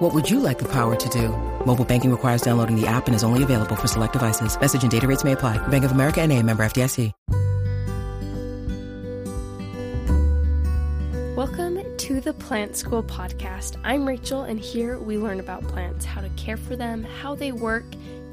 [0.00, 1.28] What would you like the power to do?
[1.66, 4.58] Mobile banking requires downloading the app and is only available for select devices.
[4.58, 5.58] Message and data rates may apply.
[5.68, 7.12] Bank of America and a member FDIC.
[11.36, 13.78] Welcome to the Plant School Podcast.
[13.84, 17.52] I'm Rachel, and here we learn about plants, how to care for them, how they
[17.52, 17.84] work,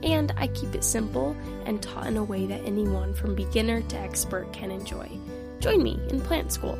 [0.03, 3.97] and I keep it simple and taught in a way that anyone from beginner to
[3.97, 5.09] expert can enjoy.
[5.59, 6.79] Join me in Plant School.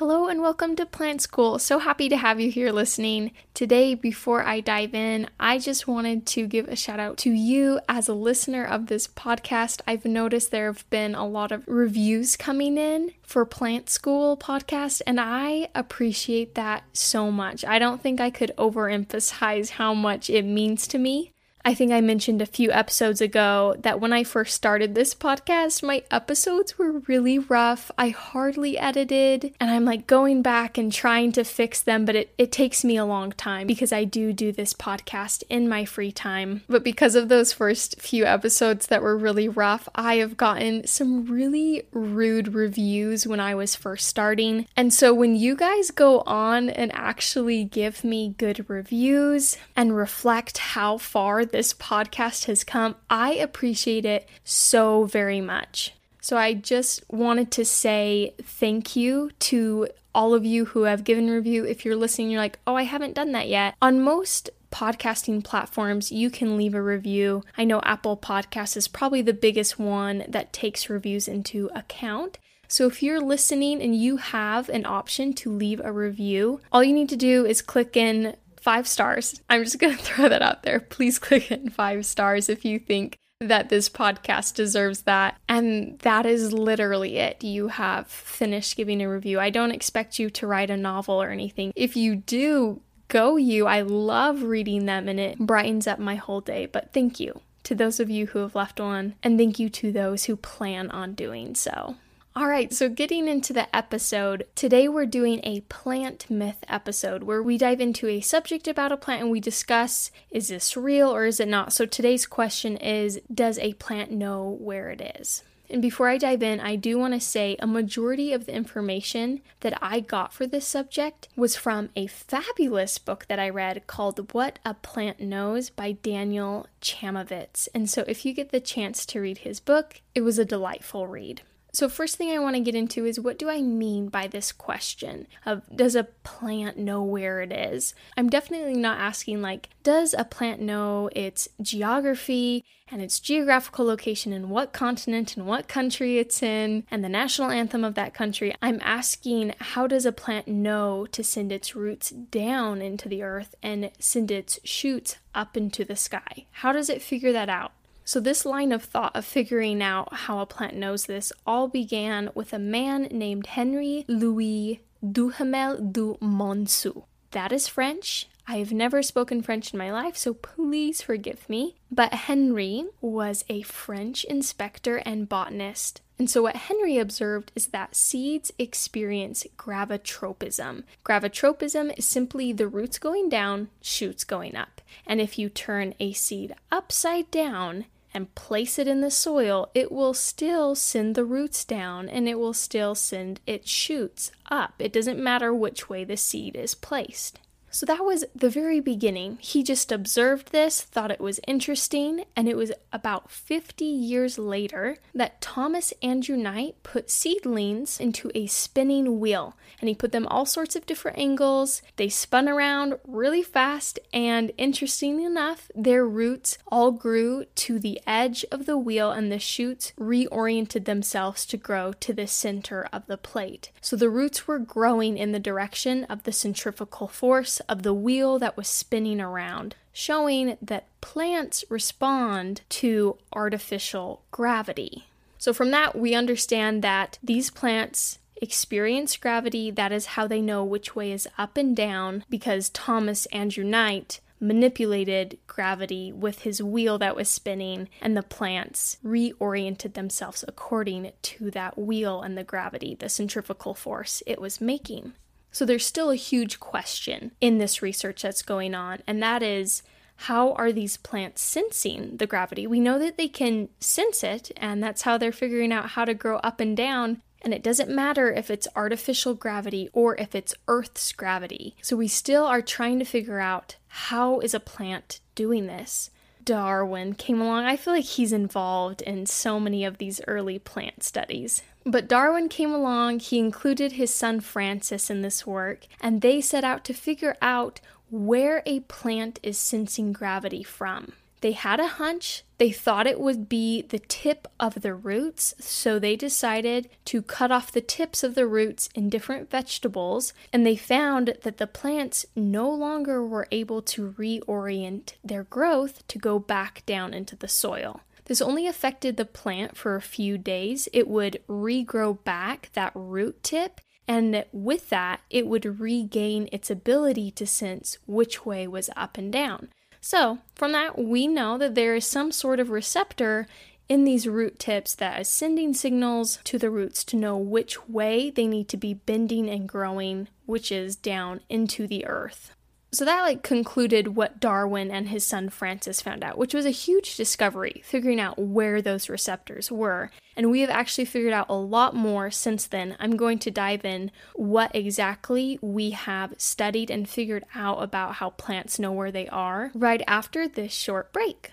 [0.00, 1.58] Hello and welcome to Plant School.
[1.58, 3.32] So happy to have you here listening.
[3.52, 7.80] Today, before I dive in, I just wanted to give a shout out to you
[7.86, 9.82] as a listener of this podcast.
[9.86, 15.02] I've noticed there have been a lot of reviews coming in for Plant School podcast,
[15.06, 17.62] and I appreciate that so much.
[17.66, 21.34] I don't think I could overemphasize how much it means to me.
[21.64, 25.82] I think I mentioned a few episodes ago that when I first started this podcast,
[25.82, 27.90] my episodes were really rough.
[27.98, 32.32] I hardly edited, and I'm like going back and trying to fix them, but it,
[32.38, 36.12] it takes me a long time because I do do this podcast in my free
[36.12, 36.62] time.
[36.68, 41.26] But because of those first few episodes that were really rough, I have gotten some
[41.26, 44.66] really rude reviews when I was first starting.
[44.76, 50.58] And so when you guys go on and actually give me good reviews and reflect
[50.58, 52.96] how far this podcast has come.
[53.08, 55.94] I appreciate it so very much.
[56.20, 61.30] So I just wanted to say thank you to all of you who have given
[61.30, 61.64] review.
[61.64, 63.74] If you're listening, you're like, oh, I haven't done that yet.
[63.80, 67.42] On most podcasting platforms, you can leave a review.
[67.56, 72.38] I know Apple Podcasts is probably the biggest one that takes reviews into account.
[72.68, 76.92] So if you're listening and you have an option to leave a review, all you
[76.92, 79.40] need to do is click in five stars.
[79.48, 80.80] I'm just going to throw that out there.
[80.80, 85.38] Please click in five stars if you think that this podcast deserves that.
[85.48, 87.42] And that is literally it.
[87.42, 89.40] You have finished giving a review.
[89.40, 91.72] I don't expect you to write a novel or anything.
[91.74, 93.66] If you do, go you.
[93.66, 96.66] I love reading them and it brightens up my whole day.
[96.66, 99.92] But thank you to those of you who have left one, and thank you to
[99.92, 101.96] those who plan on doing so.
[102.36, 107.42] All right, so getting into the episode, today we're doing a plant myth episode where
[107.42, 111.24] we dive into a subject about a plant and we discuss is this real or
[111.24, 111.72] is it not?
[111.72, 115.42] So today's question is Does a plant know where it is?
[115.68, 119.40] And before I dive in, I do want to say a majority of the information
[119.60, 124.32] that I got for this subject was from a fabulous book that I read called
[124.32, 127.66] What a Plant Knows by Daniel Chamovitz.
[127.74, 131.08] And so if you get the chance to read his book, it was a delightful
[131.08, 131.42] read.
[131.72, 134.50] So, first thing I want to get into is what do I mean by this
[134.52, 137.94] question of does a plant know where it is?
[138.16, 144.32] I'm definitely not asking, like, does a plant know its geography and its geographical location
[144.32, 148.52] and what continent and what country it's in and the national anthem of that country?
[148.60, 153.54] I'm asking, how does a plant know to send its roots down into the earth
[153.62, 156.46] and send its shoots up into the sky?
[156.50, 157.72] How does it figure that out?
[158.10, 162.30] So, this line of thought of figuring out how a plant knows this all began
[162.34, 167.04] with a man named Henry Louis Duhamel du Monceau.
[167.30, 168.28] That is French.
[168.48, 171.76] I have never spoken French in my life, so please forgive me.
[171.88, 176.00] But Henry was a French inspector and botanist.
[176.18, 180.82] And so, what Henry observed is that seeds experience gravitropism.
[181.04, 184.80] Gravitropism is simply the roots going down, shoots going up.
[185.06, 189.92] And if you turn a seed upside down, and place it in the soil, it
[189.92, 194.74] will still send the roots down and it will still send its shoots up.
[194.78, 197.38] It doesn't matter which way the seed is placed.
[197.70, 199.38] So that was the very beginning.
[199.40, 204.96] He just observed this, thought it was interesting, and it was about 50 years later
[205.14, 209.56] that Thomas Andrew Knight put seedlings into a spinning wheel.
[209.80, 211.80] And he put them all sorts of different angles.
[211.96, 218.44] They spun around really fast, and interestingly enough, their roots all grew to the edge
[218.50, 223.16] of the wheel, and the shoots reoriented themselves to grow to the center of the
[223.16, 223.70] plate.
[223.80, 228.38] So the roots were growing in the direction of the centrifugal force of the wheel
[228.38, 235.06] that was spinning around, showing that plants respond to artificial gravity.
[235.38, 239.70] So, from that, we understand that these plants experience gravity.
[239.70, 244.20] That is how they know which way is up and down because Thomas Andrew Knight
[244.40, 251.50] manipulated gravity with his wheel that was spinning, and the plants reoriented themselves according to
[251.50, 255.12] that wheel and the gravity, the centrifugal force it was making.
[255.52, 259.82] So there's still a huge question in this research that's going on, and that is
[260.24, 262.66] how are these plants sensing the gravity?
[262.66, 266.12] We know that they can sense it, and that's how they're figuring out how to
[266.12, 267.22] grow up and down.
[267.42, 271.74] And it doesn't matter if it's artificial gravity or if it's Earth's gravity.
[271.80, 276.10] So we still are trying to figure out how is a plant doing this.
[276.44, 277.64] Darwin came along.
[277.64, 281.62] I feel like he's involved in so many of these early plant studies.
[281.84, 286.64] But Darwin came along, he included his son Francis in this work, and they set
[286.64, 291.12] out to figure out where a plant is sensing gravity from.
[291.40, 292.44] They had a hunch.
[292.58, 297.50] They thought it would be the tip of the roots, so they decided to cut
[297.50, 302.26] off the tips of the roots in different vegetables, and they found that the plants
[302.36, 308.02] no longer were able to reorient their growth to go back down into the soil.
[308.26, 310.88] This only affected the plant for a few days.
[310.92, 317.30] It would regrow back that root tip and with that, it would regain its ability
[317.30, 319.68] to sense which way was up and down.
[320.00, 323.46] So, from that, we know that there is some sort of receptor
[323.88, 328.30] in these root tips that is sending signals to the roots to know which way
[328.30, 332.54] they need to be bending and growing, which is down into the earth.
[332.92, 336.70] So that like concluded what Darwin and his son Francis found out, which was a
[336.70, 340.10] huge discovery, figuring out where those receptors were.
[340.36, 342.96] And we have actually figured out a lot more since then.
[342.98, 348.30] I'm going to dive in what exactly we have studied and figured out about how
[348.30, 351.52] plants know where they are right after this short break.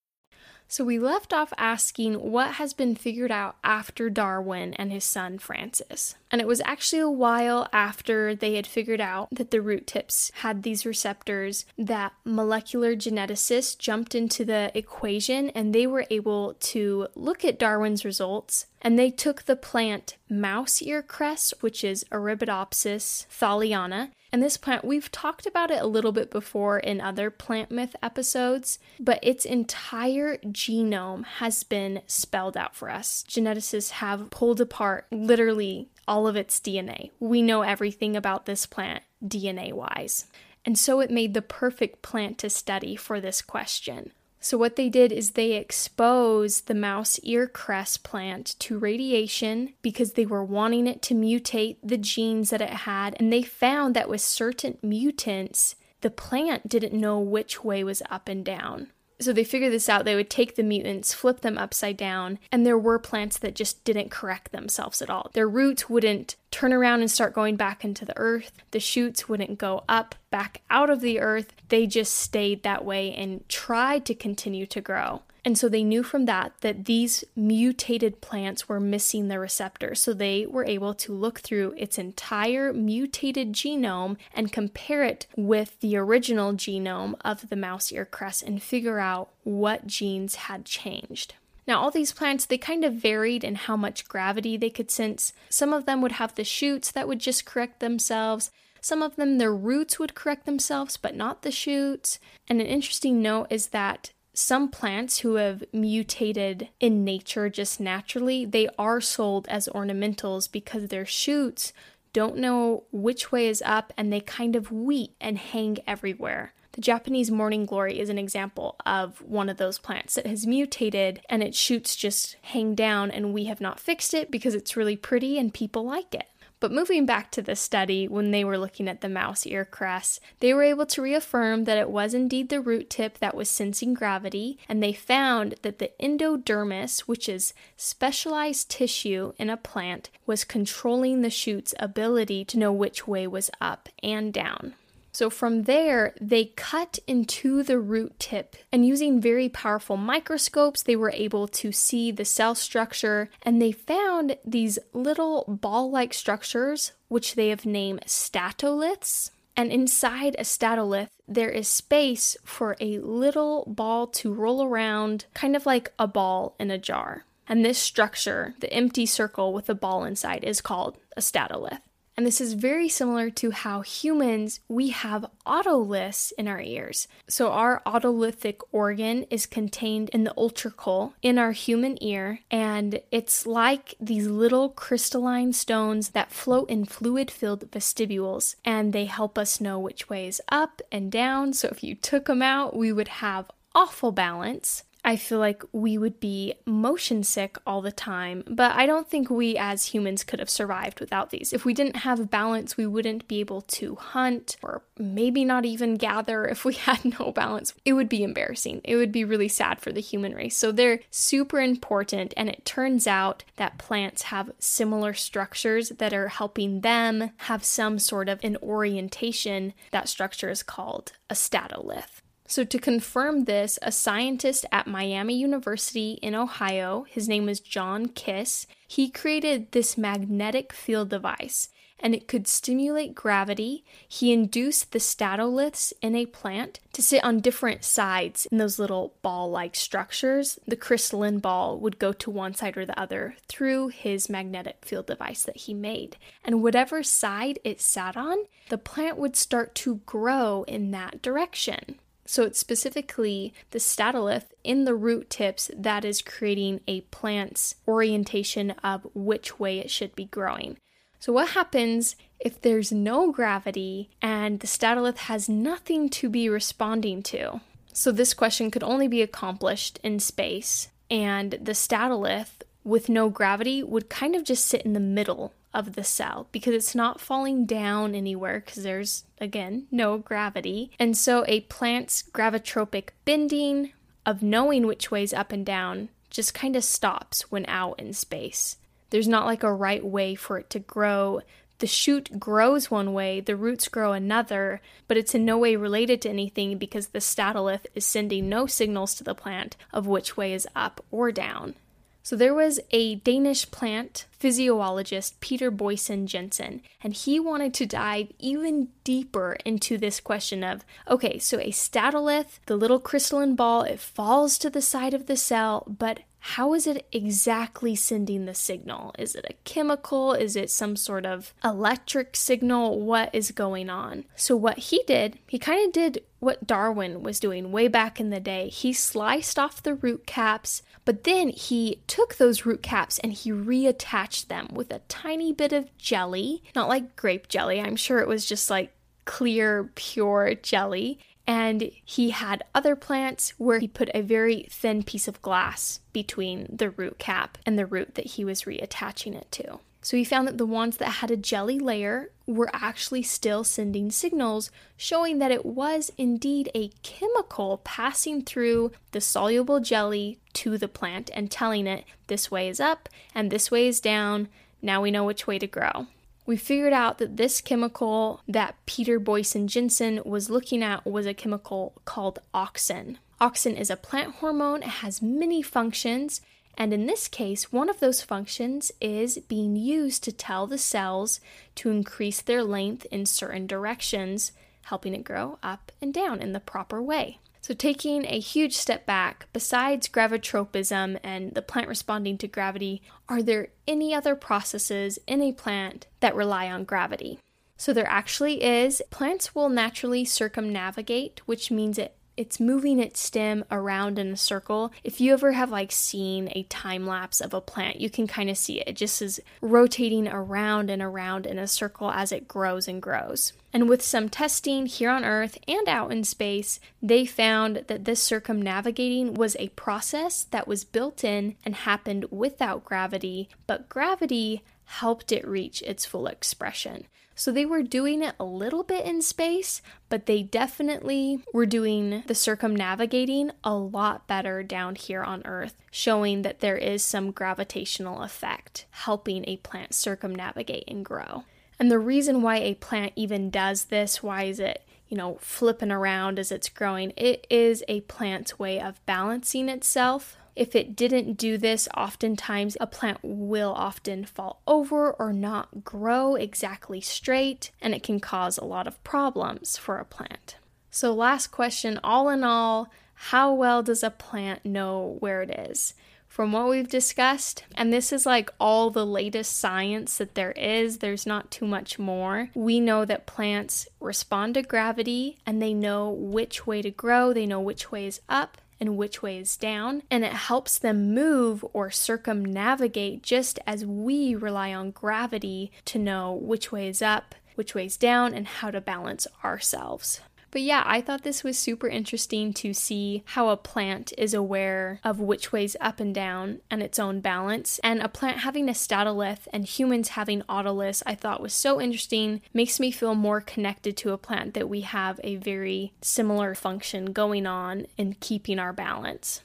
[0.71, 5.37] So we left off asking what has been figured out after Darwin and his son
[5.37, 6.15] Francis.
[6.31, 10.31] And it was actually a while after they had figured out that the root tips
[10.35, 17.09] had these receptors that molecular geneticists jumped into the equation and they were able to
[17.15, 23.27] look at Darwin's results and they took the plant mouse ear cress, which is Arabidopsis
[23.27, 27.69] thaliana, and this plant, we've talked about it a little bit before in other plant
[27.69, 33.25] myth episodes, but its entire genome has been spelled out for us.
[33.27, 37.11] Geneticists have pulled apart literally all of its DNA.
[37.19, 40.25] We know everything about this plant DNA wise.
[40.63, 44.11] And so it made the perfect plant to study for this question.
[44.43, 50.13] So, what they did is they exposed the mouse ear cress plant to radiation because
[50.13, 53.15] they were wanting it to mutate the genes that it had.
[53.19, 58.27] And they found that with certain mutants, the plant didn't know which way was up
[58.27, 58.87] and down.
[59.19, 60.05] So they figured this out.
[60.05, 63.83] They would take the mutants, flip them upside down, and there were plants that just
[63.83, 65.29] didn't correct themselves at all.
[65.33, 68.51] Their roots wouldn't turn around and start going back into the earth.
[68.71, 71.53] The shoots wouldn't go up back out of the earth.
[71.69, 75.23] They just stayed that way and tried to continue to grow.
[75.43, 79.95] And so they knew from that that these mutated plants were missing the receptor.
[79.95, 85.79] So they were able to look through its entire mutated genome and compare it with
[85.79, 91.33] the original genome of the mouse ear cress and figure out what genes had changed.
[91.67, 95.33] Now, all these plants, they kind of varied in how much gravity they could sense.
[95.49, 98.51] Some of them would have the shoots that would just correct themselves.
[98.81, 102.19] Some of them, their roots would correct themselves, but not the shoots.
[102.47, 108.45] And an interesting note is that some plants who have mutated in nature just naturally,
[108.45, 111.73] they are sold as ornamentals because their shoots
[112.13, 116.53] don't know which way is up and they kind of weep and hang everywhere.
[116.73, 121.21] The Japanese morning glory is an example of one of those plants that has mutated
[121.29, 124.95] and its shoots just hang down, and we have not fixed it because it's really
[124.95, 126.27] pretty and people like it.
[126.61, 130.19] But moving back to the study, when they were looking at the mouse ear cress,
[130.39, 133.95] they were able to reaffirm that it was indeed the root tip that was sensing
[133.95, 140.43] gravity, and they found that the endodermis, which is specialized tissue in a plant, was
[140.43, 144.75] controlling the shoot's ability to know which way was up and down.
[145.11, 150.95] So from there, they cut into the root tip, and using very powerful microscopes, they
[150.95, 156.93] were able to see the cell structure, and they found these little ball like structures,
[157.09, 159.31] which they have named statoliths.
[159.57, 165.57] And inside a statolith, there is space for a little ball to roll around, kind
[165.57, 167.25] of like a ball in a jar.
[167.49, 171.81] And this structure, the empty circle with a ball inside, is called a statolith.
[172.17, 177.07] And this is very similar to how humans, we have otoliths in our ears.
[177.27, 183.47] So our otolithic organ is contained in the utricle in our human ear, and it's
[183.47, 189.79] like these little crystalline stones that float in fluid-filled vestibules, and they help us know
[189.79, 191.53] which way is up and down.
[191.53, 194.83] So if you took them out, we would have awful balance.
[195.03, 199.29] I feel like we would be motion sick all the time, but I don't think
[199.29, 201.53] we as humans could have survived without these.
[201.53, 205.95] If we didn't have balance, we wouldn't be able to hunt or maybe not even
[205.95, 207.73] gather if we had no balance.
[207.83, 208.81] It would be embarrassing.
[208.83, 210.55] It would be really sad for the human race.
[210.55, 216.27] So they're super important, and it turns out that plants have similar structures that are
[216.27, 219.73] helping them have some sort of an orientation.
[219.91, 222.21] That structure is called a statolith.
[222.51, 228.07] So, to confirm this, a scientist at Miami University in Ohio, his name was John
[228.07, 233.85] Kiss, he created this magnetic field device and it could stimulate gravity.
[234.05, 239.13] He induced the statoliths in a plant to sit on different sides in those little
[239.21, 240.59] ball like structures.
[240.67, 245.07] The crystalline ball would go to one side or the other through his magnetic field
[245.07, 246.17] device that he made.
[246.43, 252.00] And whatever side it sat on, the plant would start to grow in that direction.
[252.25, 258.71] So it's specifically the statolith in the root tips that is creating a plant's orientation
[258.83, 260.77] of which way it should be growing.
[261.19, 267.21] So, what happens if there's no gravity and the statolith has nothing to be responding
[267.23, 267.61] to?
[267.93, 273.83] So, this question could only be accomplished in space, and the statolith with no gravity
[273.83, 277.65] would kind of just sit in the middle of the cell because it's not falling
[277.65, 280.91] down anywhere because there's, again, no gravity.
[280.99, 283.93] And so a plant's gravitropic bending
[284.25, 288.77] of knowing which way's up and down just kind of stops when out in space.
[289.09, 291.41] There's not like a right way for it to grow.
[291.79, 296.21] The shoot grows one way, the roots grow another, but it's in no way related
[296.21, 300.53] to anything because the statolith is sending no signals to the plant of which way
[300.53, 301.75] is up or down.
[302.23, 308.31] So there was a Danish plant physiologist, Peter Boysen Jensen, and he wanted to dive
[308.37, 313.99] even deeper into this question of okay, so a statolith, the little crystalline ball, it
[313.99, 319.13] falls to the side of the cell, but how is it exactly sending the signal?
[319.19, 320.33] Is it a chemical?
[320.33, 322.99] Is it some sort of electric signal?
[322.99, 324.25] What is going on?
[324.35, 328.31] So, what he did, he kind of did what Darwin was doing way back in
[328.31, 328.69] the day.
[328.69, 333.51] He sliced off the root caps, but then he took those root caps and he
[333.51, 337.79] reattached them with a tiny bit of jelly, not like grape jelly.
[337.79, 338.91] I'm sure it was just like
[339.25, 341.19] clear, pure jelly.
[341.51, 346.65] And he had other plants where he put a very thin piece of glass between
[346.71, 349.79] the root cap and the root that he was reattaching it to.
[350.01, 354.11] So he found that the ones that had a jelly layer were actually still sending
[354.11, 360.87] signals, showing that it was indeed a chemical passing through the soluble jelly to the
[360.87, 364.47] plant and telling it this way is up and this way is down.
[364.81, 366.07] Now we know which way to grow
[366.51, 371.33] we figured out that this chemical that Peter Boysen Jensen was looking at was a
[371.33, 373.15] chemical called auxin.
[373.39, 376.41] Auxin is a plant hormone, it has many functions,
[376.77, 381.39] and in this case, one of those functions is being used to tell the cells
[381.75, 386.59] to increase their length in certain directions, helping it grow up and down in the
[386.59, 387.39] proper way.
[387.61, 393.43] So, taking a huge step back, besides gravitropism and the plant responding to gravity, are
[393.43, 397.37] there any other processes in a plant that rely on gravity?
[397.77, 399.03] So, there actually is.
[399.11, 404.91] Plants will naturally circumnavigate, which means it it's moving its stem around in a circle.
[405.03, 408.49] If you ever have like seen a time lapse of a plant, you can kind
[408.49, 408.87] of see it.
[408.87, 413.53] It just is rotating around and around in a circle as it grows and grows.
[413.71, 418.23] And with some testing here on Earth and out in space, they found that this
[418.23, 425.31] circumnavigating was a process that was built in and happened without gravity, but gravity helped
[425.31, 427.05] it reach its full expression.
[427.35, 432.23] So they were doing it a little bit in space, but they definitely were doing
[432.27, 438.21] the circumnavigating a lot better down here on Earth, showing that there is some gravitational
[438.21, 441.45] effect helping a plant circumnavigate and grow.
[441.79, 445.91] And the reason why a plant even does this, why is it, you know, flipping
[445.91, 447.11] around as it's growing?
[447.17, 452.87] It is a plant's way of balancing itself if it didn't do this, oftentimes a
[452.87, 458.65] plant will often fall over or not grow exactly straight, and it can cause a
[458.65, 460.57] lot of problems for a plant.
[460.89, 465.93] So, last question all in all, how well does a plant know where it is?
[466.27, 470.97] From what we've discussed, and this is like all the latest science that there is,
[470.97, 472.49] there's not too much more.
[472.55, 477.45] We know that plants respond to gravity and they know which way to grow, they
[477.45, 481.63] know which way is up and which way is down, and it helps them move
[481.71, 487.75] or circumnavigate just as we rely on gravity to know which way is up, which
[487.75, 490.19] way is down, and how to balance ourselves.
[490.51, 494.99] But yeah, I thought this was super interesting to see how a plant is aware
[495.01, 497.79] of which way's up and down and its own balance.
[497.79, 502.41] And a plant having a statolith and humans having otoliths, I thought was so interesting.
[502.53, 507.13] Makes me feel more connected to a plant that we have a very similar function
[507.13, 509.43] going on in keeping our balance.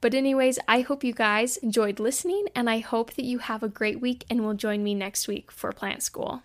[0.00, 3.68] But, anyways, I hope you guys enjoyed listening, and I hope that you have a
[3.68, 6.42] great week and will join me next week for plant school.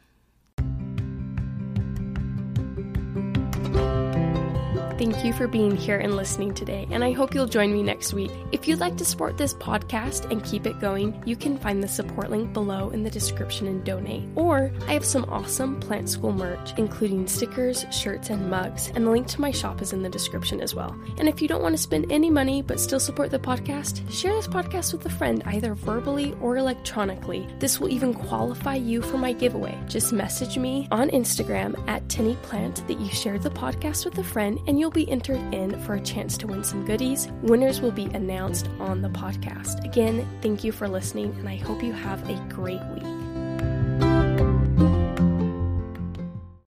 [5.03, 8.13] Thank you for being here and listening today, and I hope you'll join me next
[8.13, 8.31] week.
[8.53, 11.89] If you'd like to support this podcast and keep it going, you can find the
[11.89, 14.23] support link below in the description and donate.
[14.37, 19.11] Or I have some awesome plant school merch, including stickers, shirts, and mugs, and the
[19.11, 20.97] link to my shop is in the description as well.
[21.17, 24.31] And if you don't want to spend any money but still support the podcast, share
[24.31, 27.45] this podcast with a friend either verbally or electronically.
[27.59, 29.77] This will even qualify you for my giveaway.
[29.89, 34.61] Just message me on Instagram at TinnyPlant that you shared the podcast with a friend
[34.65, 37.27] and you'll be entered in for a chance to win some goodies.
[37.41, 39.83] Winners will be announced on the podcast.
[39.83, 43.22] Again, thank you for listening, and I hope you have a great week.